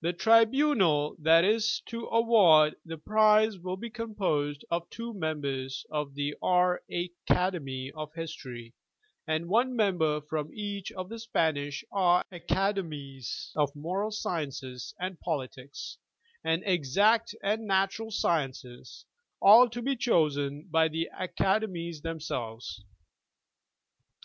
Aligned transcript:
The 0.00 0.12
tribunal 0.12 1.14
that 1.20 1.44
is 1.44 1.82
to 1.86 2.06
award 2.06 2.74
the 2.84 2.98
prize 2.98 3.58
will 3.60 3.76
be 3.76 3.90
composed 3.90 4.64
of 4.72 4.90
two 4.90 5.14
members 5.14 5.86
of 5.88 6.14
the 6.16 6.34
R. 6.42 6.82
Acad, 6.90 7.54
of 7.94 8.12
History, 8.12 8.74
and 9.24 9.46
one 9.48 9.76
member 9.76 10.20
from 10.22 10.50
each 10.52 10.90
of 10.90 11.08
the 11.08 11.20
Spanish 11.20 11.84
R. 11.92 12.24
Academies 12.32 13.52
of 13.54 13.70
Moral 13.76 14.10
Sciences 14.10 14.94
and 14.98 15.20
Politics, 15.20 15.96
and 16.42 16.64
Exact 16.66 17.32
and 17.40 17.64
Natural 17.64 18.10
Sciences— 18.10 19.04
all 19.40 19.68
to 19.70 19.80
be 19.80 19.94
chosen 19.94 20.66
by 20.72 20.88
the 20.88 21.08
Acade 21.16 21.70
mies 21.70 22.02
themselves. 22.02 22.82